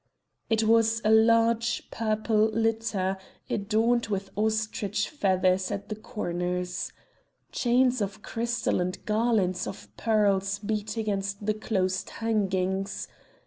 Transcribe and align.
It 0.49 0.63
was 0.63 0.99
a 1.05 1.11
large 1.11 1.87
purple 1.91 2.49
litter, 2.49 3.19
adorned 3.51 4.07
with 4.07 4.31
ostrich 4.35 5.07
feathers 5.07 5.69
at 5.69 5.89
the 5.89 5.95
corners. 5.95 6.91
Chains 7.51 8.01
of 8.01 8.23
crystal 8.23 8.81
and 8.81 8.97
garlands 9.05 9.67
of 9.67 9.95
pearls 9.97 10.57
beat 10.57 10.97
against 10.97 11.45
the 11.45 11.53
closed 11.53 12.09
hangings. 12.09 13.09